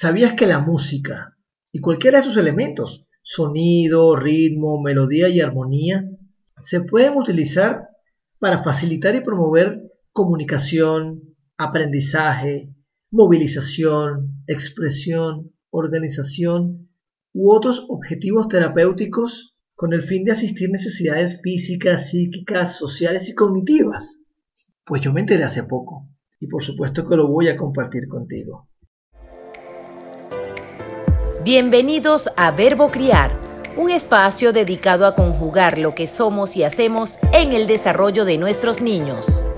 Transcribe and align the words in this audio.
¿Sabías 0.00 0.32
que 0.32 0.46
la 0.46 0.60
música 0.60 1.36
y 1.72 1.80
cualquiera 1.80 2.20
de 2.20 2.24
sus 2.24 2.38
elementos, 2.38 3.04
sonido, 3.22 4.16
ritmo, 4.16 4.80
melodía 4.80 5.28
y 5.28 5.42
armonía, 5.42 6.06
se 6.62 6.80
pueden 6.80 7.18
utilizar 7.18 7.88
para 8.38 8.64
facilitar 8.64 9.14
y 9.14 9.20
promover 9.20 9.82
comunicación, 10.12 11.20
aprendizaje, 11.58 12.70
movilización, 13.10 14.42
expresión, 14.46 15.50
organización 15.68 16.88
u 17.34 17.52
otros 17.52 17.84
objetivos 17.90 18.48
terapéuticos 18.48 19.54
con 19.74 19.92
el 19.92 20.04
fin 20.04 20.24
de 20.24 20.32
asistir 20.32 20.70
necesidades 20.70 21.42
físicas, 21.42 22.08
psíquicas, 22.08 22.78
sociales 22.78 23.28
y 23.28 23.34
cognitivas? 23.34 24.18
Pues 24.86 25.02
yo 25.02 25.12
me 25.12 25.20
enteré 25.20 25.44
hace 25.44 25.62
poco 25.62 26.08
y 26.40 26.46
por 26.46 26.64
supuesto 26.64 27.06
que 27.06 27.16
lo 27.16 27.28
voy 27.28 27.48
a 27.48 27.58
compartir 27.58 28.08
contigo. 28.08 28.69
Bienvenidos 31.42 32.28
a 32.36 32.50
Verbo 32.50 32.90
Criar, 32.90 33.30
un 33.74 33.90
espacio 33.90 34.52
dedicado 34.52 35.06
a 35.06 35.14
conjugar 35.14 35.78
lo 35.78 35.94
que 35.94 36.06
somos 36.06 36.54
y 36.54 36.64
hacemos 36.64 37.18
en 37.32 37.54
el 37.54 37.66
desarrollo 37.66 38.26
de 38.26 38.36
nuestros 38.36 38.82
niños. 38.82 39.48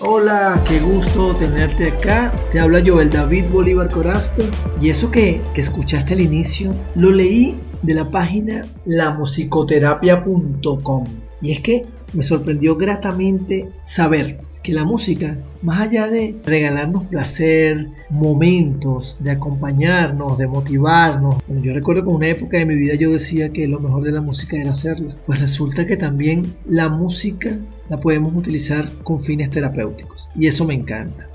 Hola, 0.00 0.62
qué 0.68 0.78
gusto 0.80 1.34
tenerte 1.36 1.88
acá. 1.88 2.30
Te 2.52 2.60
habla 2.60 2.82
Joel 2.84 3.08
David 3.08 3.46
Bolívar 3.50 3.90
Corazpe. 3.90 4.42
Y 4.78 4.90
eso 4.90 5.10
que, 5.10 5.40
que 5.54 5.62
escuchaste 5.62 6.12
al 6.12 6.20
inicio, 6.20 6.74
lo 6.96 7.12
leí 7.12 7.58
de 7.80 7.94
la 7.94 8.10
página 8.10 8.66
lamusicoterapia.com. 8.84 11.04
Y 11.40 11.52
es 11.52 11.62
que 11.62 11.86
me 12.12 12.22
sorprendió 12.22 12.76
gratamente 12.76 13.70
saber 13.96 14.51
que 14.62 14.72
la 14.72 14.84
música, 14.84 15.36
más 15.62 15.88
allá 15.88 16.06
de 16.08 16.36
regalarnos 16.44 17.04
placer, 17.06 17.88
momentos, 18.10 19.16
de 19.18 19.32
acompañarnos, 19.32 20.38
de 20.38 20.46
motivarnos, 20.46 21.36
yo 21.48 21.72
recuerdo 21.74 22.04
que 22.04 22.10
en 22.10 22.16
una 22.16 22.28
época 22.28 22.58
de 22.58 22.66
mi 22.66 22.74
vida 22.76 22.94
yo 22.94 23.12
decía 23.12 23.50
que 23.50 23.66
lo 23.66 23.80
mejor 23.80 24.04
de 24.04 24.12
la 24.12 24.20
música 24.20 24.56
era 24.56 24.72
hacerla, 24.72 25.16
pues 25.26 25.40
resulta 25.40 25.84
que 25.86 25.96
también 25.96 26.44
la 26.66 26.88
música 26.88 27.50
la 27.88 27.96
podemos 27.98 28.34
utilizar 28.34 28.88
con 29.02 29.22
fines 29.24 29.50
terapéuticos 29.50 30.28
y 30.36 30.46
eso 30.46 30.64
me 30.64 30.74
encanta. 30.74 31.26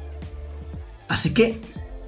Así 1.10 1.34
que 1.34 1.56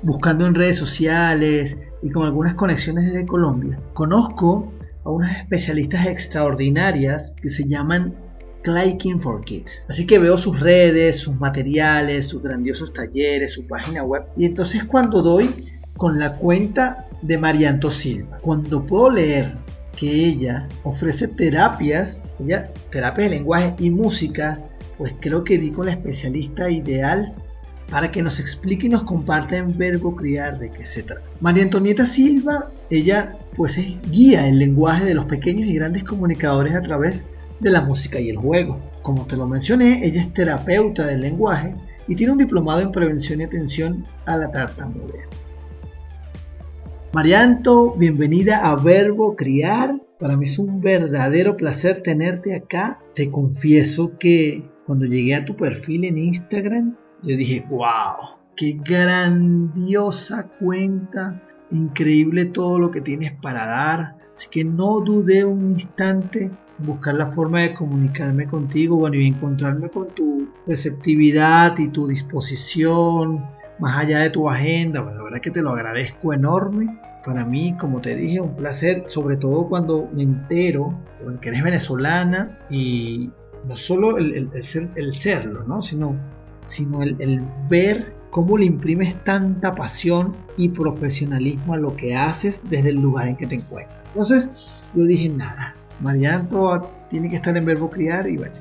buscando 0.02 0.46
en 0.46 0.56
redes 0.56 0.78
sociales 0.78 1.76
y 2.02 2.10
con 2.12 2.26
algunas 2.26 2.56
conexiones 2.56 3.12
desde 3.12 3.26
Colombia, 3.26 3.78
conozco 3.94 4.72
a 5.04 5.10
unas 5.10 5.38
especialistas 5.38 6.08
extraordinarias 6.08 7.32
que 7.42 7.52
se 7.52 7.68
llaman 7.68 8.14
Clicking 8.64 9.22
for 9.22 9.44
Kids. 9.44 9.72
Así 9.88 10.06
que 10.06 10.20
veo 10.20 10.38
sus 10.38 10.60
redes, 10.60 11.20
sus 11.20 11.36
materiales, 11.40 12.28
sus 12.28 12.42
grandiosos 12.42 12.94
talleres, 12.94 13.54
su 13.54 13.66
página 13.68 14.04
web. 14.04 14.24
Y 14.38 14.46
entonces 14.46 14.84
cuando 14.86 15.22
doy 15.22 15.54
con 15.98 16.20
la 16.20 16.34
cuenta 16.34 17.06
de 17.22 17.38
Marianto 17.38 17.92
Silva, 17.92 18.38
cuando 18.42 18.86
puedo 18.86 19.12
leer 19.12 19.54
que 19.98 20.10
ella 20.10 20.68
ofrece 20.84 21.28
terapias, 21.28 22.18
ella, 22.40 22.70
terapia 22.90 23.26
de 23.26 23.32
lenguaje 23.32 23.76
y 23.80 23.90
música, 23.90 24.60
pues 24.98 25.14
creo 25.20 25.44
que 25.44 25.58
di 25.58 25.72
con 25.72 25.88
la 25.88 25.94
especialista 25.94 26.70
ideal 26.70 27.34
para 27.90 28.12
que 28.12 28.22
nos 28.22 28.40
explique 28.40 28.86
y 28.86 28.90
nos 28.90 29.04
comparta 29.04 29.58
en 29.58 29.78
verbo 29.78 30.16
criar 30.16 30.60
de 30.60 30.70
qué 30.70 30.86
se 30.86 31.04
trata. 31.04 31.24
María 31.42 31.64
Antonieta 31.64 32.06
Silva, 32.14 32.70
ella 32.90 33.36
pues 33.56 33.78
es 33.78 33.96
guía 34.12 34.48
el 34.48 34.60
lenguaje 34.60 35.06
de 35.06 35.16
los 35.16 35.26
pequeños 35.26 35.68
y 35.68 35.74
grandes 35.74 36.04
comunicadores 36.04 36.76
a 36.76 36.82
través 36.82 37.18
de 37.18 37.39
la 37.62 37.82
música 37.82 38.20
y 38.20 38.30
el 38.30 38.38
juego. 38.38 38.80
Como 39.02 39.26
te 39.26 39.36
lo 39.36 39.48
mencioné, 39.48 40.06
ella 40.06 40.22
es 40.22 40.34
terapeuta 40.34 41.06
del 41.06 41.22
lenguaje 41.22 41.74
y 42.08 42.16
tiene 42.16 42.32
un 42.32 42.38
diplomado 42.38 42.82
en 42.82 42.92
prevención 42.92 43.42
y 43.42 43.44
atención 43.44 44.06
a 44.26 44.38
la 44.38 44.52
tartamudez. 44.52 45.30
Marianto, 47.14 47.96
bienvenida 47.96 48.58
a 48.58 48.76
Verbo 48.76 49.36
Criar. 49.36 49.96
Para 50.20 50.38
mí 50.38 50.46
es 50.46 50.60
un 50.60 50.80
verdadero 50.80 51.58
placer 51.58 52.04
tenerte 52.04 52.56
acá. 52.56 53.00
Te 53.16 53.32
confieso 53.32 54.18
que 54.20 54.64
cuando 54.86 55.06
llegué 55.06 55.36
a 55.36 55.46
tu 55.46 55.56
perfil 55.56 56.06
en 56.06 56.18
Instagram, 56.18 56.96
yo 57.24 57.36
dije, 57.36 57.66
wow, 57.70 58.38
qué 58.56 58.78
grandiosa 58.84 60.48
cuenta, 60.60 61.42
increíble 61.72 62.46
todo 62.46 62.78
lo 62.78 62.92
que 62.92 63.02
tienes 63.02 63.34
para 63.42 63.66
dar. 63.66 64.16
Así 64.40 64.48
que 64.52 64.64
no 64.64 65.02
dudé 65.02 65.44
un 65.44 65.72
instante 65.72 66.50
buscar 66.78 67.14
la 67.16 67.28
forma 67.34 67.60
de 67.60 67.74
comunicarme 67.74 68.48
contigo, 68.48 68.96
bueno, 68.96 69.18
y 69.18 69.28
encontrarme 69.28 69.90
con 69.90 70.08
tu 70.16 70.48
receptividad 70.66 71.78
y 71.78 71.90
tu 71.90 72.08
disposición, 72.08 73.46
más 73.80 74.00
allá 74.00 74.20
de 74.20 74.30
tu 74.30 74.50
agenda, 74.50 75.02
bueno, 75.02 75.18
la 75.18 75.24
verdad 75.26 75.42
que 75.42 75.52
te 75.52 75.62
lo 75.62 75.72
agradezco 75.72 76.34
enorme. 76.34 76.88
Para 77.26 77.44
mí, 77.44 77.76
como 77.82 78.00
te 78.00 78.16
dije, 78.16 78.40
un 78.40 78.56
placer, 78.56 79.04
sobre 79.08 79.36
todo 79.36 79.68
cuando 79.68 80.08
me 80.14 80.24
entero 80.24 80.98
que 81.42 81.50
eres 81.50 81.62
venezolana 81.62 82.60
y 82.70 83.30
no 83.68 83.76
solo 83.76 84.18
el, 84.20 84.50
ser, 84.72 84.88
el 84.96 85.16
serlo, 85.16 85.66
¿no? 85.66 85.82
sino, 85.82 86.16
sino 86.66 87.04
el 87.04 87.42
ver 87.70 88.14
cómo 88.32 88.58
le 88.58 88.64
imprimes 88.64 89.22
tanta 89.26 89.76
pasión 89.76 90.34
y 90.56 90.70
profesionalismo 90.70 91.74
a 91.74 91.78
lo 91.78 91.98
que 91.98 92.16
haces 92.16 92.58
desde 92.70 92.92
el 92.92 93.02
lugar 93.02 93.28
en 93.28 93.36
que 93.36 93.48
te 93.48 93.56
encuentras. 93.56 93.99
Entonces, 94.14 94.48
yo 94.96 95.04
dije, 95.04 95.30
nada, 95.30 95.74
Marianto 96.02 96.90
tiene 97.10 97.30
que 97.30 97.38
estar 97.38 97.56
en 97.56 97.66
verbo 97.66 97.90
criar 97.90 98.28
y 98.28 98.38
bueno, 98.38 98.54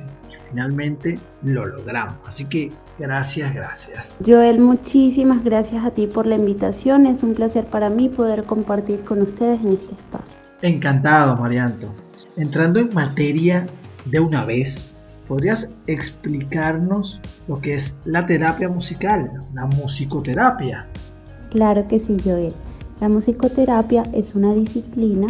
finalmente 0.50 1.19
lo 1.42 1.66
logramos. 1.66 2.16
Así 2.26 2.44
que 2.44 2.70
gracias, 2.98 3.54
gracias. 3.54 4.06
Joel, 4.25 4.60
muchísimas 4.60 5.44
gracias 5.44 5.84
a 5.84 5.91
ti 5.91 6.06
por 6.06 6.26
la 6.26 6.37
invitación. 6.37 7.06
Es 7.06 7.22
un 7.22 7.34
placer 7.34 7.66
para 7.66 7.91
mí 7.91 8.08
poder 8.08 8.44
compartir 8.44 9.00
con 9.00 9.22
ustedes 9.22 9.60
en 9.60 9.69
este 9.69 9.94
espacio. 9.94 10.38
Encantado, 10.62 11.37
Marianto. 11.37 11.88
Entrando 12.37 12.81
en 12.81 12.92
materia 12.94 13.66
de 14.06 14.20
una 14.20 14.44
vez, 14.44 14.94
¿podrías 15.26 15.66
explicarnos 15.87 17.20
lo 17.47 17.60
que 17.60 17.76
es 17.76 17.92
la 18.04 18.26
terapia 18.26 18.69
musical, 18.69 19.31
la 19.54 19.66
musicoterapia? 19.66 20.87
Claro 21.50 21.87
que 21.87 21.98
sí, 21.98 22.16
Joel. 22.22 22.53
La 23.00 23.09
musicoterapia 23.09 24.03
es 24.12 24.34
una 24.34 24.53
disciplina 24.54 25.28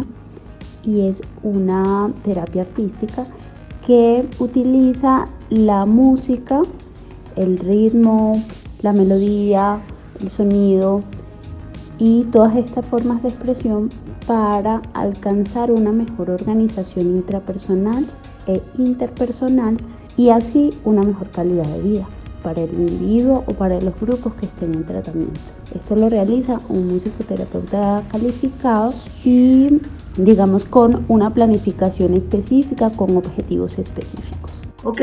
y 0.83 1.01
es 1.01 1.21
una 1.43 2.11
terapia 2.23 2.63
artística 2.63 3.25
que 3.85 4.27
utiliza 4.39 5.27
la 5.49 5.85
música, 5.85 6.61
el 7.35 7.59
ritmo, 7.59 8.43
la 8.81 8.91
melodía, 8.91 9.81
el 10.19 10.29
sonido 10.29 11.01
y 11.99 12.23
todas 12.25 12.55
estas 12.55 12.85
formas 12.85 13.21
de 13.21 13.29
expresión 13.29 13.89
para 14.25 14.81
alcanzar 14.93 15.71
una 15.71 15.91
mejor 15.91 16.31
organización 16.31 17.05
intrapersonal 17.17 18.07
e 18.47 18.63
interpersonal 18.79 19.77
y 20.17 20.29
así 20.29 20.71
una 20.85 21.03
mejor 21.03 21.29
calidad 21.29 21.67
de 21.67 21.81
vida 21.81 22.07
para 22.43 22.61
el 22.61 22.71
individuo 22.73 23.43
o 23.47 23.53
para 23.53 23.79
los 23.81 23.99
grupos 23.99 24.33
que 24.33 24.45
estén 24.45 24.73
en 24.75 24.85
tratamiento. 24.85 25.39
Esto 25.75 25.95
lo 25.95 26.09
realiza 26.09 26.59
un 26.69 26.87
musicoterapeuta 26.87 28.03
calificado 28.11 28.93
y 29.23 29.79
digamos 30.17 30.65
con 30.65 31.05
una 31.07 31.33
planificación 31.33 32.13
específica 32.13 32.89
con 32.91 33.15
objetivos 33.17 33.77
específicos. 33.79 34.63
Ok, 34.83 35.01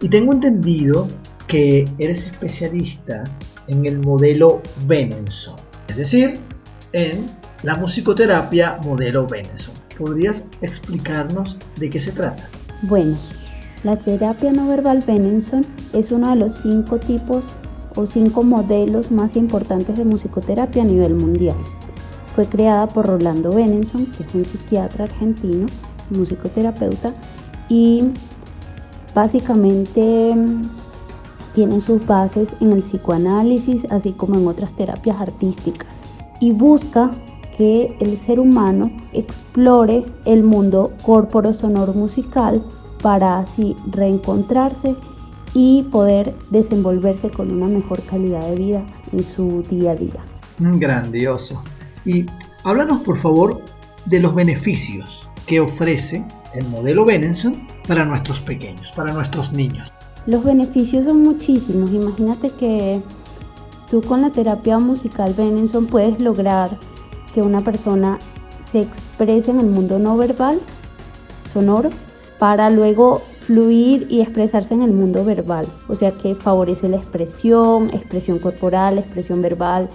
y 0.00 0.08
tengo 0.08 0.32
entendido 0.32 1.08
que 1.48 1.84
eres 1.98 2.26
especialista 2.26 3.24
en 3.66 3.86
el 3.86 3.98
modelo 4.00 4.60
Benenson, 4.86 5.56
es 5.88 5.96
decir, 5.96 6.34
en 6.92 7.26
la 7.62 7.76
musicoterapia 7.76 8.78
modelo 8.84 9.26
Benenson. 9.26 9.74
¿Podrías 9.98 10.42
explicarnos 10.60 11.56
de 11.78 11.88
qué 11.88 12.00
se 12.00 12.12
trata? 12.12 12.48
Bueno, 12.82 13.16
la 13.84 13.96
terapia 13.96 14.50
no 14.50 14.66
verbal 14.66 15.04
Benenson 15.06 15.64
es 15.92 16.10
uno 16.10 16.30
de 16.30 16.36
los 16.36 16.54
cinco 16.54 16.98
tipos 16.98 17.44
o 17.94 18.06
cinco 18.06 18.42
modelos 18.42 19.10
más 19.10 19.36
importantes 19.36 19.96
de 19.96 20.04
musicoterapia 20.04 20.82
a 20.82 20.86
nivel 20.86 21.14
mundial. 21.14 21.56
Fue 22.34 22.46
creada 22.46 22.88
por 22.88 23.06
Rolando 23.06 23.52
Benenson, 23.52 24.06
que 24.06 24.24
es 24.24 24.34
un 24.34 24.44
psiquiatra 24.46 25.04
argentino, 25.04 25.66
musicoterapeuta, 26.10 27.12
y 27.68 28.08
básicamente 29.14 30.34
mm, 30.34 30.62
tiene 31.54 31.80
sus 31.80 32.04
bases 32.04 32.48
en 32.60 32.72
el 32.72 32.82
psicoanálisis, 32.82 33.86
así 33.90 34.12
como 34.12 34.36
en 34.36 34.48
otras 34.48 34.74
terapias 34.74 35.20
artísticas, 35.20 36.02
y 36.40 36.52
busca 36.52 37.12
que 37.56 37.96
el 38.00 38.16
ser 38.16 38.40
humano 38.40 38.90
explore 39.12 40.04
el 40.24 40.42
mundo 40.42 40.90
corporo 41.04 41.52
sonoro 41.52 41.92
musical 41.92 42.64
para 43.04 43.38
así 43.38 43.76
reencontrarse 43.90 44.96
y 45.52 45.82
poder 45.92 46.34
desenvolverse 46.48 47.28
con 47.28 47.52
una 47.52 47.66
mejor 47.66 48.02
calidad 48.04 48.48
de 48.48 48.56
vida 48.56 48.86
en 49.12 49.22
su 49.22 49.62
día 49.68 49.90
a 49.90 49.94
día. 49.94 50.24
Mm, 50.58 50.78
grandioso. 50.78 51.62
Y 52.06 52.24
háblanos 52.64 53.02
por 53.02 53.20
favor 53.20 53.60
de 54.06 54.20
los 54.20 54.34
beneficios 54.34 55.28
que 55.46 55.60
ofrece 55.60 56.24
el 56.54 56.66
modelo 56.68 57.04
Benenson 57.04 57.52
para 57.86 58.06
nuestros 58.06 58.40
pequeños, 58.40 58.90
para 58.96 59.12
nuestros 59.12 59.52
niños. 59.52 59.92
Los 60.24 60.42
beneficios 60.42 61.04
son 61.04 61.22
muchísimos. 61.22 61.90
Imagínate 61.92 62.48
que 62.52 63.02
tú 63.90 64.00
con 64.00 64.22
la 64.22 64.30
terapia 64.30 64.78
musical 64.78 65.34
Benenson 65.36 65.88
puedes 65.88 66.22
lograr 66.22 66.78
que 67.34 67.42
una 67.42 67.60
persona 67.60 68.18
se 68.64 68.80
exprese 68.80 69.50
en 69.50 69.60
el 69.60 69.66
mundo 69.66 69.98
no 69.98 70.16
verbal, 70.16 70.58
sonoro, 71.52 71.90
para 72.38 72.70
luego 72.70 73.22
fluir 73.40 74.06
y 74.10 74.20
expresarse 74.20 74.74
en 74.74 74.82
el 74.82 74.92
mundo 74.92 75.24
verbal. 75.24 75.66
O 75.88 75.94
sea 75.94 76.12
que 76.12 76.34
favorece 76.34 76.88
la 76.88 76.96
expresión, 76.96 77.90
expresión 77.90 78.38
corporal, 78.38 78.98
expresión 78.98 79.42
verbal, 79.42 79.88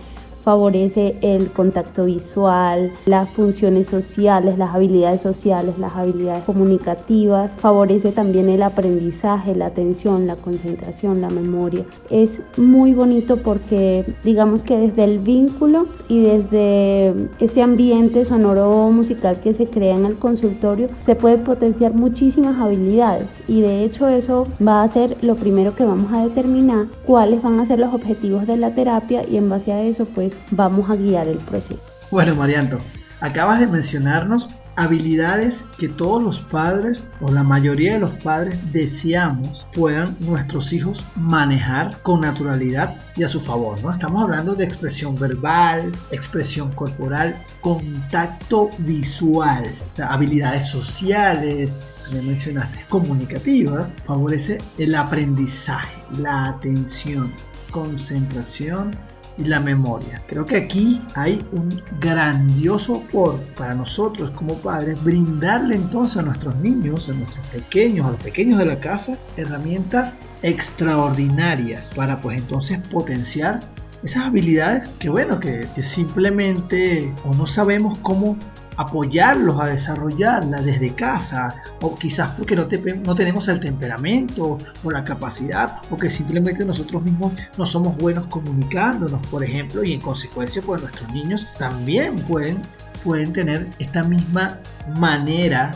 favorece 0.43 1.15
el 1.21 1.51
contacto 1.51 2.05
visual, 2.05 2.91
las 3.05 3.29
funciones 3.29 3.87
sociales, 3.87 4.57
las 4.57 4.73
habilidades 4.73 5.21
sociales, 5.21 5.77
las 5.77 5.95
habilidades 5.95 6.43
comunicativas, 6.43 7.53
favorece 7.53 8.11
también 8.11 8.49
el 8.49 8.63
aprendizaje, 8.63 9.55
la 9.55 9.67
atención, 9.67 10.27
la 10.27 10.35
concentración, 10.35 11.21
la 11.21 11.29
memoria. 11.29 11.85
Es 12.09 12.41
muy 12.57 12.93
bonito 12.93 13.37
porque 13.37 14.05
digamos 14.23 14.63
que 14.63 14.77
desde 14.77 15.03
el 15.03 15.19
vínculo 15.19 15.85
y 16.07 16.21
desde 16.21 17.13
este 17.39 17.61
ambiente 17.61 18.25
sonoro 18.25 18.89
musical 18.91 19.39
que 19.41 19.53
se 19.53 19.67
crea 19.67 19.95
en 19.95 20.05
el 20.05 20.17
consultorio 20.17 20.87
se 20.99 21.15
puede 21.15 21.37
potenciar 21.37 21.93
muchísimas 21.93 22.59
habilidades 22.59 23.37
y 23.47 23.61
de 23.61 23.83
hecho 23.83 24.07
eso 24.07 24.47
va 24.65 24.83
a 24.83 24.87
ser 24.87 25.17
lo 25.21 25.35
primero 25.35 25.75
que 25.75 25.85
vamos 25.85 26.11
a 26.11 26.23
determinar 26.23 26.87
cuáles 27.05 27.41
van 27.41 27.59
a 27.59 27.65
ser 27.65 27.79
los 27.79 27.93
objetivos 27.93 28.47
de 28.47 28.57
la 28.57 28.73
terapia 28.73 29.27
y 29.27 29.37
en 29.37 29.49
base 29.49 29.71
a 29.71 29.81
eso 29.83 30.05
pues 30.05 30.28
vamos 30.51 30.89
a 30.89 30.95
guiar 30.95 31.27
el 31.27 31.37
proceso. 31.37 31.81
Bueno, 32.11 32.35
Marianto, 32.35 32.77
acabas 33.21 33.59
de 33.59 33.67
mencionarnos 33.67 34.47
habilidades 34.79 35.53
que 35.77 35.89
todos 35.89 36.23
los 36.23 36.39
padres 36.39 37.05
o 37.19 37.29
la 37.31 37.43
mayoría 37.43 37.95
de 37.95 37.99
los 37.99 38.11
padres 38.23 38.71
deseamos 38.71 39.67
puedan 39.73 40.15
nuestros 40.21 40.71
hijos 40.71 41.03
manejar 41.17 42.01
con 42.01 42.21
naturalidad 42.21 42.95
y 43.17 43.23
a 43.23 43.29
su 43.29 43.41
favor, 43.41 43.81
¿no? 43.83 43.91
Estamos 43.91 44.23
hablando 44.23 44.55
de 44.55 44.63
expresión 44.63 45.19
verbal, 45.19 45.91
expresión 46.11 46.71
corporal, 46.71 47.35
contacto 47.59 48.69
visual, 48.79 49.63
habilidades 50.01 50.69
sociales, 50.69 51.97
me 52.13 52.21
mencionaste, 52.21 52.85
comunicativas, 52.87 53.91
favorece 54.07 54.59
el 54.77 54.95
aprendizaje, 54.95 56.01
la 56.19 56.45
atención, 56.45 57.31
concentración 57.69 58.95
y 59.39 59.45
la 59.45 59.59
memoria. 59.59 60.21
Creo 60.27 60.45
que 60.45 60.57
aquí 60.57 61.01
hay 61.15 61.43
un 61.51 61.69
grandioso 61.99 63.01
por 63.11 63.39
para 63.55 63.73
nosotros 63.73 64.29
como 64.31 64.55
padres 64.55 65.01
brindarle 65.03 65.75
entonces 65.75 66.17
a 66.17 66.21
nuestros 66.21 66.55
niños, 66.57 67.09
a 67.09 67.13
nuestros 67.13 67.45
pequeños, 67.47 68.05
a 68.05 68.11
los 68.11 68.21
pequeños 68.21 68.59
de 68.59 68.65
la 68.65 68.79
casa, 68.79 69.13
herramientas 69.37 70.13
extraordinarias 70.41 71.83
para 71.95 72.19
pues 72.21 72.39
entonces 72.39 72.85
potenciar 72.89 73.59
esas 74.03 74.27
habilidades 74.27 74.87
que 74.99 75.09
bueno, 75.09 75.39
que, 75.39 75.67
que 75.75 75.83
simplemente 75.93 77.13
o 77.25 77.33
no 77.33 77.47
sabemos 77.47 77.97
cómo 77.99 78.37
apoyarlos 78.79 79.59
a 79.59 79.67
desarrollarla 79.67 80.61
desde 80.61 80.89
casa, 80.95 81.49
o 81.81 81.95
quizás 81.97 82.31
porque 82.31 82.55
no, 82.55 82.65
no 83.03 83.15
tenemos 83.15 83.47
el 83.49 83.59
temperamento 83.59 84.57
o 84.81 84.91
la 84.91 85.03
capacidad, 85.03 85.81
o 85.91 85.97
que 85.97 86.09
simplemente 86.09 86.63
nosotros 86.65 87.03
mismos 87.03 87.33
no 87.57 87.65
somos 87.65 87.97
buenos 87.97 88.27
comunicándonos, 88.27 89.19
por 89.27 89.43
ejemplo, 89.43 89.83
y 89.83 89.91
en 89.91 89.99
consecuencia 89.99 90.61
pues 90.65 90.81
nuestros 90.81 91.11
niños 91.11 91.45
también 91.57 92.15
pueden, 92.19 92.61
pueden 93.03 93.33
tener 93.33 93.67
esta 93.79 94.01
misma 94.03 94.57
manera 94.97 95.71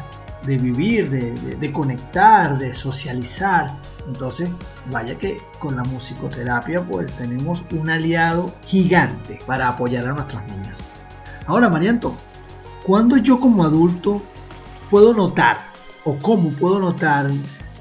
de 0.46 0.58
vivir, 0.58 1.10
de, 1.10 1.58
de 1.58 1.74
conectar, 1.74 2.58
de 2.58 2.74
socializar. 2.74 3.66
Entonces, 4.08 4.50
vaya 4.92 5.16
que 5.16 5.38
con 5.60 5.76
la 5.76 5.84
musicoterapia 5.84 6.82
pues 6.82 7.12
tenemos 7.14 7.62
un 7.72 7.90
aliado 7.90 8.54
gigante 8.66 9.40
para 9.46 9.68
apoyar 9.68 10.08
a 10.08 10.14
nuestros 10.14 10.42
niños. 10.48 10.78
Ahora, 11.48 11.70
Marianto, 11.70 12.16
¿Cuándo 12.86 13.18
yo 13.18 13.40
como 13.40 13.64
adulto 13.64 14.22
puedo 14.90 15.14
notar 15.14 15.58
o 16.04 16.18
cómo 16.18 16.50
puedo 16.50 16.80
notar 16.80 17.32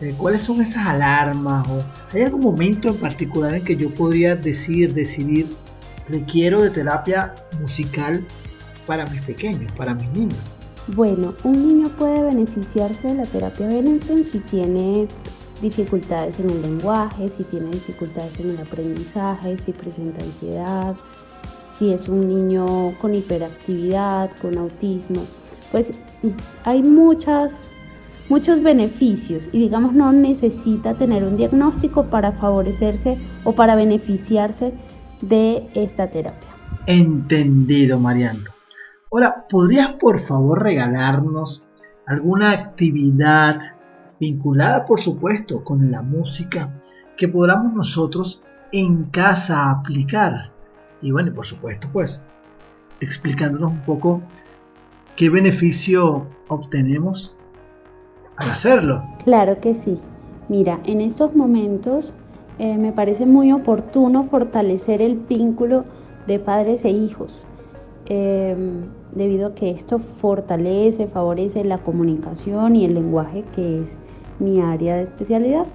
eh, 0.00 0.14
cuáles 0.16 0.44
son 0.44 0.62
esas 0.62 0.87
alarmas 0.87 1.66
o 1.69 1.82
hay 2.14 2.22
algún 2.22 2.40
momento 2.40 2.88
en 2.88 2.96
particular 2.96 3.54
en 3.54 3.64
que 3.64 3.76
yo 3.76 3.90
podría 3.90 4.37
decir, 4.37 4.94
decidir, 4.94 5.49
requiero 6.08 6.62
de 6.62 6.70
terapia 6.70 7.34
musical 7.60 8.25
para 8.87 9.06
mis 9.06 9.25
pequeños, 9.25 9.72
para 9.72 9.94
mis 9.94 10.08
niños? 10.10 10.38
Bueno, 10.88 11.34
un 11.44 11.69
niño 11.69 11.88
puede 11.98 12.22
beneficiarse 12.22 13.08
de 13.08 13.14
la 13.14 13.25
terapia 13.25 13.69
Benenson 13.69 14.25
si 14.25 14.38
tiene 14.40 15.08
dificultades 15.60 16.38
en 16.40 16.50
el 16.50 16.62
lenguaje, 16.62 17.28
si 17.28 17.44
tiene 17.44 17.70
dificultades 17.70 18.38
en 18.40 18.50
el 18.50 18.60
aprendizaje, 18.60 19.56
si 19.58 19.72
presenta 19.72 20.22
ansiedad, 20.25 20.96
si 21.82 21.93
es 21.93 22.08
un 22.08 22.29
niño 22.29 22.93
con 23.00 23.12
hiperactividad, 23.12 24.31
con 24.40 24.56
autismo, 24.56 25.23
pues 25.73 25.93
hay 26.64 26.81
muchas, 26.81 27.73
muchos 28.29 28.62
beneficios 28.62 29.49
y 29.52 29.58
digamos 29.58 29.93
no 29.93 30.12
necesita 30.12 30.94
tener 30.94 31.25
un 31.25 31.37
diagnóstico 31.37 32.05
para 32.05 32.31
favorecerse 32.31 33.19
o 33.43 33.56
para 33.56 33.75
beneficiarse 33.75 34.73
de 35.23 35.67
esta 35.75 36.08
terapia. 36.08 36.50
Entendido, 36.87 37.99
Mariano. 37.99 38.44
Ahora, 39.11 39.44
¿podrías 39.50 39.96
por 39.99 40.25
favor 40.29 40.62
regalarnos 40.62 41.67
alguna 42.06 42.52
actividad 42.52 43.58
vinculada, 44.20 44.87
por 44.87 45.00
supuesto, 45.00 45.64
con 45.64 45.90
la 45.90 46.00
música 46.00 46.79
que 47.17 47.26
podamos 47.26 47.75
nosotros 47.75 48.40
en 48.70 49.06
casa 49.06 49.73
aplicar 49.73 50.52
y 51.02 51.10
bueno, 51.10 51.32
por 51.32 51.44
supuesto, 51.44 51.88
pues 51.93 52.20
explicándonos 53.00 53.72
un 53.72 53.81
poco 53.81 54.22
qué 55.16 55.28
beneficio 55.28 56.25
obtenemos 56.49 57.34
al 58.37 58.52
hacerlo. 58.52 59.02
Claro 59.25 59.60
que 59.60 59.75
sí. 59.75 59.99
Mira, 60.49 60.78
en 60.84 61.00
estos 61.00 61.34
momentos 61.34 62.14
eh, 62.58 62.78
me 62.78 62.93
parece 62.93 63.26
muy 63.26 63.52
oportuno 63.52 64.25
fortalecer 64.25 65.02
el 65.02 65.16
vínculo 65.16 65.84
de 66.26 66.38
padres 66.38 66.84
e 66.84 66.90
hijos, 66.90 67.43
em, 68.06 68.84
debido 69.12 69.48
a 69.48 69.55
que 69.55 69.70
esto 69.70 69.98
fortalece, 69.98 71.08
favorece 71.08 71.64
la 71.64 71.78
comunicación 71.78 72.76
y 72.76 72.84
el 72.84 72.94
lenguaje, 72.94 73.44
que 73.55 73.82
es 73.82 73.98
mi 74.38 74.60
área 74.60 74.96
de 74.96 75.02
especialidad. 75.02 75.66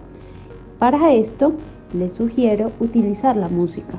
Para 0.80 1.14
esto, 1.14 1.54
les 1.94 2.14
sugiero 2.14 2.72
utilizar 2.80 3.36
la 3.36 3.50
música 3.50 3.96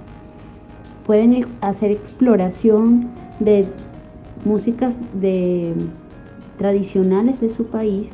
pueden 1.09 1.41
hacer 1.63 1.91
exploración 1.91 3.09
de 3.41 3.67
músicas 4.45 4.95
de, 5.15 5.73
tradicionales 6.59 7.41
de 7.41 7.49
su 7.49 7.65
país, 7.65 8.11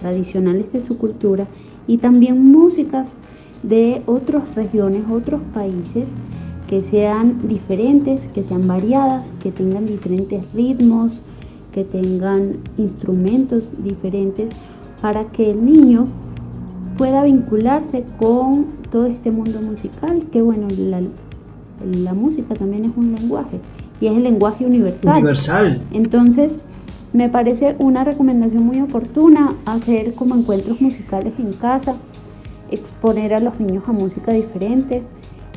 tradicionales 0.00 0.72
de 0.72 0.80
su 0.80 0.96
cultura 0.96 1.46
y 1.86 1.98
también 1.98 2.50
músicas 2.50 3.10
de 3.62 4.00
otras 4.06 4.54
regiones, 4.54 5.02
otros 5.10 5.42
países 5.52 6.14
que 6.68 6.80
sean 6.80 7.46
diferentes, 7.46 8.28
que 8.28 8.42
sean 8.42 8.66
variadas, 8.66 9.30
que 9.42 9.52
tengan 9.52 9.84
diferentes 9.84 10.42
ritmos, 10.54 11.20
que 11.70 11.84
tengan 11.84 12.60
instrumentos 12.78 13.62
diferentes 13.84 14.52
para 15.02 15.24
que 15.26 15.50
el 15.50 15.66
niño 15.66 16.06
pueda 16.96 17.24
vincularse 17.24 18.06
con 18.18 18.68
todo 18.90 19.04
este 19.04 19.30
mundo 19.30 19.60
musical 19.60 20.22
que 20.32 20.40
bueno, 20.40 20.66
la 21.84 22.14
música 22.14 22.54
también 22.54 22.84
es 22.84 22.92
un 22.96 23.14
lenguaje 23.14 23.60
y 24.00 24.06
es 24.06 24.16
el 24.16 24.22
lenguaje 24.22 24.64
universal. 24.66 25.18
Universal. 25.18 25.82
Entonces, 25.92 26.60
me 27.12 27.28
parece 27.28 27.76
una 27.78 28.04
recomendación 28.04 28.64
muy 28.64 28.80
oportuna 28.80 29.54
hacer 29.66 30.14
como 30.14 30.34
encuentros 30.34 30.80
musicales 30.80 31.32
en 31.38 31.52
casa, 31.52 31.96
exponer 32.70 33.34
a 33.34 33.38
los 33.38 33.58
niños 33.58 33.84
a 33.86 33.92
música 33.92 34.32
diferente 34.32 35.02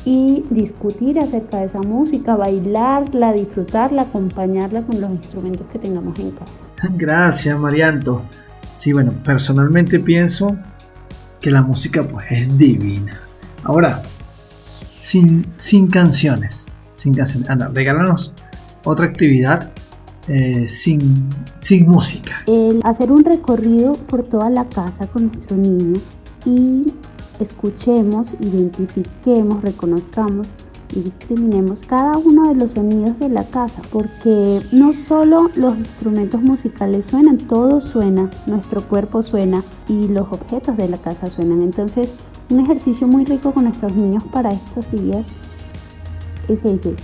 y 0.06 0.44
discutir 0.50 1.20
acerca 1.20 1.60
de 1.60 1.66
esa 1.66 1.82
música, 1.82 2.36
bailarla, 2.36 3.34
disfrutarla, 3.34 4.04
acompañarla 4.04 4.82
con 4.82 5.00
los 5.00 5.12
instrumentos 5.12 5.68
que 5.72 5.78
tengamos 5.78 6.18
en 6.20 6.32
casa. 6.32 6.64
Gracias, 6.96 7.60
Marianto. 7.60 8.22
Sí, 8.80 8.94
bueno, 8.94 9.12
personalmente 9.24 10.00
pienso 10.00 10.58
que 11.40 11.52
la 11.52 11.62
música 11.62 12.04
pues 12.04 12.26
es 12.32 12.58
divina. 12.58 13.20
Ahora, 13.64 14.02
sin, 15.12 15.88
canciones. 15.88 16.58
Sin 16.96 17.14
canciones. 17.14 17.50
Anda, 17.50 17.70
regálanos 17.74 18.34
otra 18.86 19.08
actividad 19.08 19.72
eh, 20.28 20.68
sin, 20.84 21.30
sin 21.62 21.88
música. 21.88 22.32
El 22.48 22.82
hacer 22.84 23.12
un 23.12 23.24
recorrido 23.26 23.94
por 23.94 24.24
toda 24.24 24.50
la 24.50 24.66
casa 24.66 25.08
con 25.08 25.28
nuestro 25.28 25.58
niño 25.58 26.00
y 26.46 26.86
escuchemos, 27.40 28.36
identifiquemos, 28.40 29.62
reconozcamos 29.62 30.48
y 30.94 31.02
discriminemos 31.02 31.82
cada 31.82 32.18
uno 32.18 32.50
de 32.50 32.56
los 32.56 32.72
sonidos 32.72 33.18
de 33.20 33.30
la 33.30 33.46
casa, 33.46 33.82
porque 33.92 34.62
no 34.72 34.92
solo 34.92 35.50
los 35.56 35.78
instrumentos 35.78 36.42
musicales 36.42 37.06
suenan, 37.06 37.38
todo 37.38 37.80
suena, 37.80 38.30
nuestro 38.46 38.88
cuerpo 38.88 39.24
suena 39.24 39.64
y 39.88 40.10
los 40.10 40.28
objetos 40.32 40.76
de 40.78 40.90
la 40.90 40.98
casa 40.98 41.30
suenan. 41.30 41.62
Entonces, 41.62 42.14
Un 42.52 42.60
ejercicio 42.60 43.08
muy 43.08 43.24
rico 43.24 43.54
con 43.54 43.64
nuestros 43.64 43.96
niños 43.96 44.26
para 44.26 44.52
estos 44.52 44.92
días 44.92 45.32
es 46.50 46.66
ese, 46.66 46.96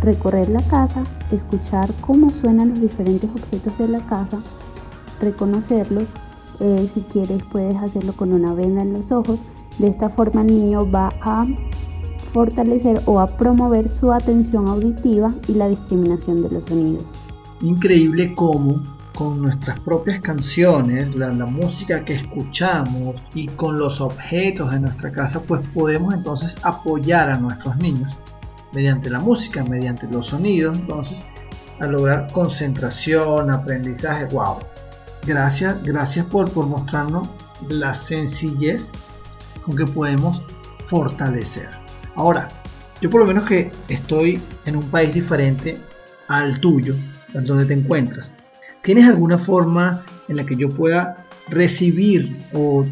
recorrer 0.00 0.48
la 0.48 0.62
casa, 0.62 1.04
escuchar 1.30 1.90
cómo 2.00 2.30
suenan 2.30 2.70
los 2.70 2.80
diferentes 2.80 3.28
objetos 3.28 3.76
de 3.76 3.86
la 3.86 4.00
casa, 4.06 4.42
reconocerlos, 5.20 6.08
eh, 6.60 6.88
si 6.90 7.02
quieres 7.02 7.42
puedes 7.52 7.76
hacerlo 7.76 8.14
con 8.14 8.32
una 8.32 8.54
venda 8.54 8.80
en 8.80 8.94
los 8.94 9.12
ojos, 9.12 9.42
de 9.76 9.88
esta 9.88 10.08
forma 10.08 10.40
el 10.40 10.46
niño 10.46 10.90
va 10.90 11.12
a 11.20 11.46
fortalecer 12.32 13.02
o 13.04 13.20
a 13.20 13.36
promover 13.36 13.90
su 13.90 14.10
atención 14.10 14.68
auditiva 14.68 15.34
y 15.48 15.52
la 15.52 15.68
discriminación 15.68 16.40
de 16.40 16.48
los 16.48 16.64
sonidos. 16.64 17.12
Increíble 17.60 18.34
cómo 18.34 18.80
con 19.18 19.42
nuestras 19.42 19.80
propias 19.80 20.20
canciones, 20.20 21.12
la, 21.16 21.32
música 21.44 22.04
que 22.04 22.14
escuchamos 22.14 23.16
y 23.34 23.48
con 23.48 23.76
los 23.76 24.00
objetos 24.00 24.70
de 24.70 24.78
nuestra 24.78 25.10
casa, 25.10 25.40
pues 25.40 25.66
podemos 25.74 26.14
entonces 26.14 26.54
apoyar 26.62 27.28
a 27.30 27.34
nuestros 27.36 27.76
niños 27.78 28.16
mediante 28.72 29.10
la 29.10 29.18
música, 29.18 29.64
mediante 29.64 30.06
los 30.06 30.28
sonidos, 30.28 30.78
entonces 30.78 31.18
a 31.80 31.88
lograr 31.88 32.30
concentración, 32.32 33.52
aprendizaje, 33.52 34.26
wow. 34.26 34.58
Gracias, 35.26 35.82
gracias 35.82 36.24
por, 36.26 36.48
por 36.52 36.68
mostrarnos 36.68 37.28
la 37.68 38.00
sencillez 38.00 38.86
con 39.62 39.74
que 39.74 39.84
podemos 39.84 40.40
fortalecer. 40.88 41.68
Ahora, 42.14 42.46
yo 43.00 43.10
por 43.10 43.22
lo 43.22 43.26
menos 43.26 43.46
que 43.46 43.72
estoy 43.88 44.40
en 44.64 44.76
un 44.76 44.84
país 44.84 45.12
diferente 45.12 45.76
al 46.28 46.60
tuyo, 46.60 46.94
donde 47.32 47.64
te 47.64 47.74
encuentras, 47.74 48.30
¿Tienes 48.82 49.08
alguna 49.08 49.38
forma 49.38 50.04
en 50.28 50.36
la 50.36 50.44
que 50.44 50.56
yo 50.56 50.68
pueda 50.68 51.24
recibir 51.48 52.36
o 52.52 52.86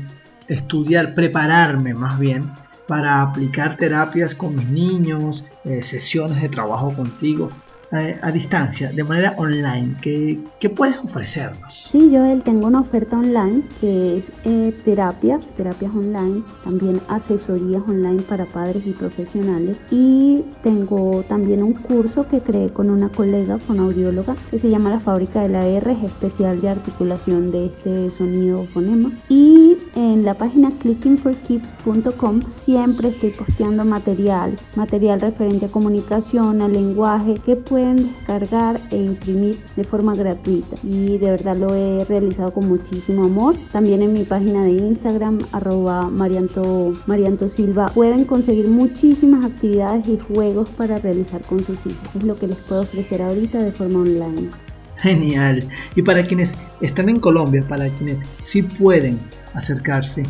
estudiar, 0.49 1.15
prepararme 1.15 1.95
más 1.95 2.19
bien 2.19 2.45
para 2.87 3.23
aplicar 3.23 3.77
terapias 3.77 4.35
con 4.35 4.57
mis 4.57 4.69
niños, 4.69 5.45
eh, 5.65 5.83
sesiones 5.83 6.41
de 6.41 6.49
trabajo 6.49 6.95
contigo? 6.95 7.51
A, 7.91 8.31
distancia, 8.31 8.91
de 8.93 9.05
manera 9.05 9.35
online, 9.37 9.95
¿qué, 10.01 10.39
¿qué, 10.61 10.69
puedes 10.69 10.99
ofrecernos? 10.99 11.87
Sí, 11.91 12.11
Joel, 12.13 12.43
tengo 12.43 12.67
una 12.67 12.81
oferta 12.81 13.17
online 13.17 13.63
que 13.81 14.19
es 14.19 14.33
eh, 14.45 14.77
terapias, 14.85 15.53
terapias 15.57 15.95
online, 15.95 16.43
también 16.65 17.01
asesorías 17.09 17.83
online 17.87 18.23
para 18.23 18.45
padres 18.47 18.87
y 18.87 18.93
profesionales 18.93 19.83
y 19.91 20.43
tengo 20.63 21.23
también 21.29 21.63
un 21.63 21.75
curso 21.75 22.27
que 22.29 22.41
creé 22.41 22.71
con 22.71 22.91
una 22.91 23.09
colega, 23.09 23.59
con 23.67 23.79
audióloga, 23.79 24.35
que 24.51 24.59
se 24.59 24.69
llama 24.69 24.91
La 24.91 25.01
Fábrica 25.01 25.43
de 25.43 25.49
la 25.49 25.67
R, 25.67 25.93
es 25.93 26.03
especial 26.05 26.61
de 26.61 26.71
articulación 26.71 27.51
de 27.51 27.67
este 27.67 28.11
sonido 28.11 28.65
fonema 28.65 29.11
y 29.29 29.56
en 29.97 30.25
la 30.25 30.35
página 30.35 30.71
clickingforkids.com 30.79 32.43
siempre 32.61 33.09
estoy 33.09 33.31
posteando 33.31 33.85
material, 33.85 34.57
material 34.75 35.21
referente 35.21 35.67
a 35.67 35.69
comunicación, 35.69 36.63
al 36.63 36.73
lenguaje, 36.73 37.35
que 37.45 37.57
puede 37.57 37.77
pueden 37.77 38.09
descargar 38.09 38.81
e 38.91 38.97
imprimir 38.97 39.59
de 39.77 39.85
forma 39.85 40.15
gratuita 40.15 40.77
y 40.83 41.19
de 41.19 41.33
verdad 41.33 41.59
lo 41.59 41.75
he 41.75 42.07
realizado 42.07 42.51
con 42.55 42.67
muchísimo 42.67 43.25
amor. 43.25 43.55
También 43.71 44.01
en 44.01 44.15
mi 44.15 44.25
página 44.25 44.65
de 44.65 44.71
Instagram, 44.71 45.41
arroba 45.53 46.09
Marianto, 46.09 46.95
Marianto 47.07 47.49
Silva, 47.49 47.89
pueden 47.95 48.25
conseguir 48.25 48.69
muchísimas 48.69 49.45
actividades 49.45 50.09
y 50.09 50.19
juegos 50.19 50.71
para 50.71 50.99
realizar 50.99 51.43
con 51.43 51.63
sus 51.63 51.85
hijos. 51.85 52.09
Es 52.15 52.25
lo 52.25 52.39
que 52.39 52.47
les 52.47 52.57
puedo 52.61 52.81
ofrecer 52.81 53.21
ahorita 53.21 53.59
de 53.59 53.73
forma 53.73 53.99
online. 53.99 54.49
Genial. 54.97 55.63
Y 55.95 56.01
para 56.01 56.23
quienes 56.23 56.49
están 56.81 57.11
en 57.11 57.21
Colombia, 57.21 57.63
para 57.69 57.91
quienes 57.91 58.17
sí 58.51 58.63
pueden 58.63 59.19
acercarse, 59.57 60.23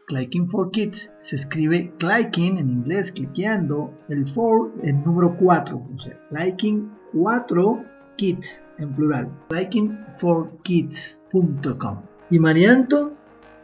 Clicking 0.07 0.49
for 0.49 0.71
Kids 0.71 1.09
se 1.23 1.35
escribe 1.37 1.91
clicking 1.97 2.59
en 2.59 2.69
inglés, 2.69 3.11
cliqueando 3.11 3.91
el 4.07 4.31
for 4.33 4.71
el 4.83 5.03
número 5.03 5.35
4, 5.37 5.77
o 5.77 5.99
sea, 5.99 6.15
clicking 6.29 6.91
4 7.13 7.83
kids 8.15 8.47
en 8.77 8.93
plural, 8.93 9.27
clickingforkids.com. 9.49 12.01
Y 12.29 12.37
Marianto, 12.37 13.13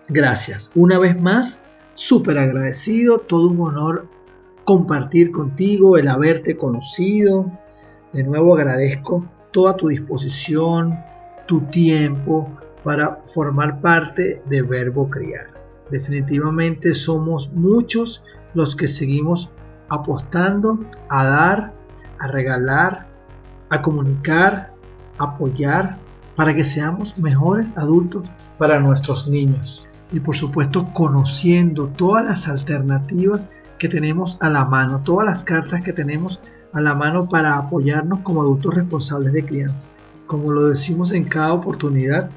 gracias. 0.07 0.71
Una 0.73 0.97
vez 0.97 1.21
más, 1.21 1.59
súper 1.93 2.39
agradecido, 2.39 3.19
todo 3.19 3.49
un 3.49 3.61
honor 3.61 4.07
compartir 4.65 5.31
contigo, 5.31 5.97
el 5.97 6.07
haberte 6.07 6.55
conocido. 6.57 7.51
De 8.13 8.23
nuevo 8.23 8.55
agradezco 8.55 9.25
toda 9.51 9.75
tu 9.75 9.89
disposición, 9.89 10.97
tu 11.47 11.61
tiempo 11.61 12.49
para 12.83 13.19
formar 13.33 13.81
parte 13.81 14.41
de 14.45 14.61
Verbo 14.61 15.09
Criar. 15.09 15.47
Definitivamente 15.89 16.93
somos 16.93 17.51
muchos 17.53 18.23
los 18.53 18.75
que 18.75 18.87
seguimos 18.87 19.49
apostando 19.89 20.79
a 21.09 21.25
dar, 21.25 21.73
a 22.19 22.27
regalar, 22.27 23.07
a 23.69 23.81
comunicar, 23.81 24.71
a 25.17 25.23
apoyar, 25.23 25.97
para 26.35 26.55
que 26.55 26.63
seamos 26.63 27.17
mejores 27.17 27.67
adultos 27.75 28.25
para 28.57 28.79
nuestros 28.79 29.27
niños. 29.27 29.85
Y 30.13 30.19
por 30.19 30.35
supuesto 30.35 30.87
conociendo 30.93 31.87
todas 31.87 32.25
las 32.25 32.47
alternativas 32.47 33.47
que 33.81 33.89
tenemos 33.89 34.37
a 34.41 34.49
la 34.51 34.63
mano, 34.63 35.01
todas 35.03 35.25
las 35.25 35.43
cartas 35.43 35.83
que 35.83 35.91
tenemos 35.91 36.39
a 36.71 36.79
la 36.79 36.93
mano 36.93 37.27
para 37.27 37.55
apoyarnos 37.55 38.19
como 38.19 38.41
adultos 38.43 38.75
responsables 38.75 39.33
de 39.33 39.43
crianza. 39.43 39.87
Como 40.27 40.51
lo 40.51 40.67
decimos 40.67 41.11
en 41.11 41.23
cada 41.23 41.51
oportunidad, 41.53 42.29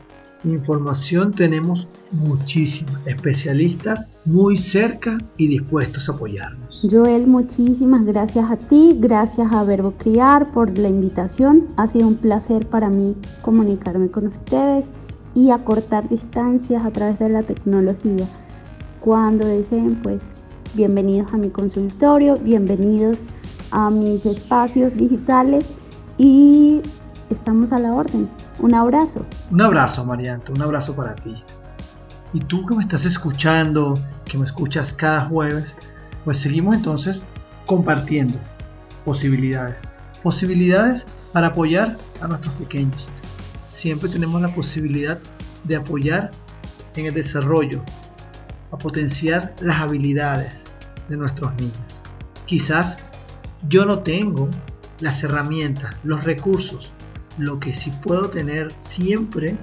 información 0.43 1.35
tenemos 1.35 1.87
muchísima, 2.13 2.99
especialistas 3.05 4.23
muy 4.25 4.57
cerca 4.57 5.19
y 5.37 5.49
dispuestos 5.49 6.09
a 6.09 6.13
apoyarnos. 6.13 6.81
Joel, 6.91 7.27
muchísimas 7.27 8.07
gracias 8.07 8.51
a 8.51 8.57
ti, 8.57 8.97
gracias 8.99 9.53
a 9.53 9.65
Verbo 9.65 9.93
Criar 9.99 10.51
por 10.51 10.79
la 10.79 10.89
invitación. 10.89 11.67
Ha 11.77 11.89
sido 11.89 12.09
un 12.09 12.15
placer 12.15 12.67
para 12.67 12.89
mí 12.89 13.17
comunicarme 13.43 14.09
con 14.09 14.29
ustedes 14.29 14.91
y 15.35 15.51
acortar 15.51 16.09
distancias 16.09 16.87
a 16.87 16.91
través 16.91 17.19
de 17.19 17.29
la 17.29 17.43
tecnología. 17.43 18.27
Cuando 19.01 19.47
deseen, 19.47 19.97
pues 20.03 20.23
bienvenidos 20.75 21.33
a 21.33 21.37
mi 21.37 21.51
consultorio, 21.51 22.37
bienvenidos 22.37 23.23
a 23.71 23.91
mis 23.91 24.27
espacios 24.27 24.97
digitales 24.97 25.73
y 26.19 26.81
estamos 27.31 27.73
a 27.73 27.79
la 27.79 27.93
orden. 27.93 28.29
Un 28.59 28.75
abrazo. 28.75 29.25
Un 29.53 29.63
abrazo, 29.63 30.05
Marianto, 30.05 30.53
un 30.53 30.63
abrazo 30.63 30.97
para 30.97 31.15
ti. 31.15 31.37
Y 32.33 32.41
tú 32.41 32.67
que 32.67 32.75
me 32.75 32.83
estás 32.83 33.05
escuchando, 33.05 33.95
que 34.25 34.37
me 34.37 34.47
escuchas 34.47 34.93
cada 34.95 35.21
jueves, 35.21 35.75
pues 36.25 36.41
seguimos 36.43 36.77
entonces 36.77 37.23
compartiendo 37.67 38.35
posibilidades. 39.05 39.77
Posibilidades 40.23 41.05
para 41.33 41.49
apoyar 41.49 41.97
a 42.21 42.27
nuestros 42.27 42.53
pequeños. 42.55 43.07
Siempre 43.73 44.09
tenemos 44.09 44.41
la 44.41 44.49
posibilidad 44.49 45.21
de 45.63 45.77
apoyar 45.77 46.33
en 46.97 47.07
el 47.07 47.15
desarrollo, 47.15 47.81
a 48.73 48.79
potenciar 48.79 49.55
las 49.61 49.81
habilidades 49.81 50.64
de 51.09 51.17
nuestros 51.17 51.55
niños. 51.57 51.79
Quizás 52.47 52.97
yo 53.69 53.85
no 53.85 54.01
tengo 54.01 54.49
las 55.01 55.23
herramientas, 55.23 55.97
los 56.05 56.25
recursos. 56.25 56.93
Lo 57.39 57.59
que 57.59 57.75
sí 57.75 57.91
puedo 58.03 58.31
tener 58.31 58.73
siempre 58.95 59.57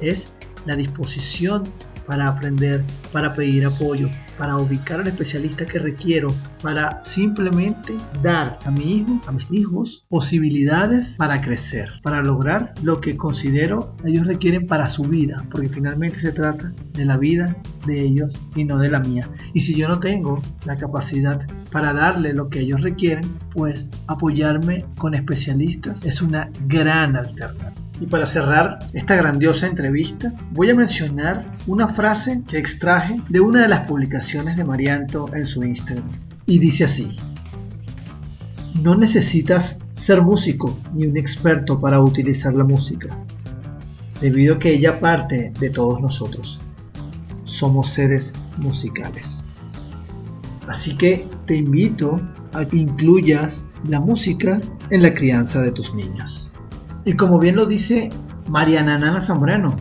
es 0.00 0.32
la 0.66 0.76
disposición 0.76 1.64
para 2.06 2.28
aprender, 2.28 2.82
para 3.12 3.34
pedir 3.34 3.66
apoyo, 3.66 4.08
para 4.40 4.56
ubicar 4.56 5.00
al 5.00 5.06
especialista 5.06 5.66
que 5.66 5.78
requiero, 5.78 6.28
para 6.62 7.04
simplemente 7.04 7.92
dar 8.22 8.58
a 8.64 8.70
mi 8.70 8.94
hijo, 8.94 9.20
a 9.26 9.32
mis 9.32 9.46
hijos, 9.50 10.02
posibilidades 10.08 11.06
para 11.18 11.42
crecer, 11.42 11.90
para 12.02 12.22
lograr 12.22 12.72
lo 12.82 13.02
que 13.02 13.18
considero 13.18 13.94
ellos 14.02 14.26
requieren 14.26 14.66
para 14.66 14.86
su 14.86 15.02
vida, 15.02 15.44
porque 15.50 15.68
finalmente 15.68 16.22
se 16.22 16.32
trata 16.32 16.72
de 16.94 17.04
la 17.04 17.18
vida 17.18 17.54
de 17.86 18.02
ellos 18.02 18.32
y 18.56 18.64
no 18.64 18.78
de 18.78 18.90
la 18.90 19.00
mía. 19.00 19.28
Y 19.52 19.60
si 19.60 19.74
yo 19.74 19.88
no 19.88 20.00
tengo 20.00 20.40
la 20.64 20.76
capacidad 20.76 21.46
para 21.70 21.92
darle 21.92 22.32
lo 22.32 22.48
que 22.48 22.60
ellos 22.60 22.80
requieren, 22.80 23.30
pues 23.52 23.90
apoyarme 24.06 24.86
con 24.96 25.14
especialistas 25.14 26.00
es 26.06 26.22
una 26.22 26.50
gran 26.66 27.14
alternativa. 27.14 27.89
Y 28.00 28.06
para 28.06 28.26
cerrar 28.26 28.78
esta 28.94 29.14
grandiosa 29.14 29.66
entrevista, 29.66 30.32
voy 30.52 30.70
a 30.70 30.74
mencionar 30.74 31.44
una 31.66 31.88
frase 31.88 32.42
que 32.48 32.58
extraje 32.58 33.20
de 33.28 33.40
una 33.40 33.62
de 33.62 33.68
las 33.68 33.86
publicaciones 33.86 34.56
de 34.56 34.64
Marianto 34.64 35.28
en 35.34 35.46
su 35.46 35.62
Instagram. 35.62 36.08
Y 36.46 36.58
dice 36.58 36.84
así, 36.84 37.16
no 38.82 38.94
necesitas 38.94 39.76
ser 40.06 40.22
músico 40.22 40.78
ni 40.94 41.06
un 41.06 41.16
experto 41.18 41.78
para 41.78 42.00
utilizar 42.00 42.54
la 42.54 42.64
música, 42.64 43.08
debido 44.20 44.54
a 44.54 44.58
que 44.58 44.74
ella 44.74 44.98
parte 44.98 45.52
de 45.60 45.68
todos 45.68 46.00
nosotros. 46.00 46.58
Somos 47.44 47.92
seres 47.92 48.32
musicales. 48.56 49.26
Así 50.68 50.96
que 50.96 51.28
te 51.46 51.56
invito 51.56 52.16
a 52.54 52.64
que 52.64 52.78
incluyas 52.78 53.62
la 53.86 54.00
música 54.00 54.58
en 54.88 55.02
la 55.02 55.12
crianza 55.12 55.60
de 55.60 55.72
tus 55.72 55.92
niños. 55.94 56.49
Y 57.04 57.14
como 57.14 57.38
bien 57.38 57.56
lo 57.56 57.66
dice 57.66 58.10
Mariana 58.48 58.98
Nana 58.98 59.22
Zambrano, 59.22 59.76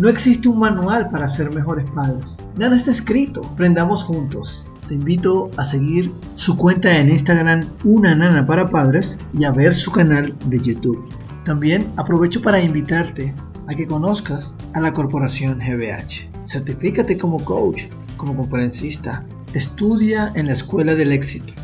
no 0.00 0.08
existe 0.08 0.48
un 0.48 0.58
manual 0.58 1.08
para 1.10 1.28
ser 1.28 1.54
mejores 1.54 1.88
padres. 1.90 2.36
Nada 2.56 2.76
está 2.76 2.90
escrito. 2.90 3.42
Aprendamos 3.52 4.02
juntos. 4.04 4.68
Te 4.88 4.94
invito 4.94 5.50
a 5.56 5.70
seguir 5.70 6.12
su 6.34 6.56
cuenta 6.56 6.92
en 6.96 7.10
Instagram 7.10 7.60
Una 7.84 8.14
Nana 8.14 8.44
para 8.44 8.66
Padres 8.66 9.16
y 9.32 9.44
a 9.44 9.52
ver 9.52 9.72
su 9.74 9.92
canal 9.92 10.34
de 10.46 10.58
YouTube. 10.58 11.08
También 11.44 11.92
aprovecho 11.96 12.42
para 12.42 12.60
invitarte 12.60 13.32
a 13.68 13.74
que 13.74 13.86
conozcas 13.86 14.52
a 14.74 14.80
la 14.80 14.92
corporación 14.92 15.58
GBH. 15.58 16.48
Certifícate 16.50 17.16
como 17.16 17.42
coach, 17.44 17.82
como 18.16 18.36
conferencista. 18.36 19.24
Estudia 19.54 20.32
en 20.34 20.48
la 20.48 20.54
Escuela 20.54 20.94
del 20.94 21.12
Éxito 21.12 21.54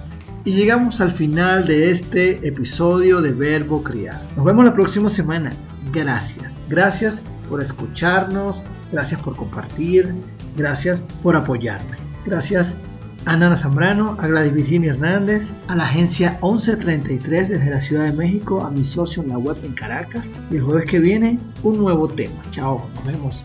y 0.44 0.52
llegamos 0.52 1.00
al 1.00 1.12
final 1.12 1.66
de 1.66 1.90
este 1.92 2.46
episodio 2.46 3.20
de 3.20 3.32
Verbo 3.32 3.82
Criar. 3.82 4.20
Nos 4.36 4.44
vemos 4.44 4.64
la 4.64 4.74
próxima 4.74 5.10
semana. 5.10 5.52
Gracias. 5.92 6.52
Gracias 6.68 7.20
por 7.48 7.62
escucharnos. 7.62 8.62
Gracias 8.92 9.20
por 9.20 9.36
compartir. 9.36 10.14
Gracias 10.56 11.00
por 11.22 11.36
apoyarme. 11.36 11.96
Gracias 12.24 12.72
a 13.26 13.36
Nana 13.36 13.58
Zambrano, 13.58 14.16
a 14.18 14.26
Gladys 14.26 14.54
Virginia 14.54 14.92
Hernández, 14.92 15.46
a 15.68 15.76
la 15.76 15.84
agencia 15.84 16.38
1133 16.42 17.48
desde 17.50 17.70
la 17.70 17.80
Ciudad 17.80 18.06
de 18.06 18.12
México, 18.12 18.64
a 18.64 18.70
mi 18.70 18.84
socio 18.84 19.22
en 19.22 19.28
la 19.28 19.38
web 19.38 19.56
en 19.62 19.74
Caracas. 19.74 20.24
Y 20.50 20.56
el 20.56 20.62
jueves 20.62 20.90
que 20.90 20.98
viene, 21.00 21.38
un 21.62 21.78
nuevo 21.78 22.08
tema. 22.08 22.40
Chao, 22.50 22.88
nos 22.94 23.04
vemos. 23.04 23.44